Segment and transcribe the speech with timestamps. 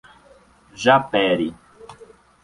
[0.83, 1.53] Japeri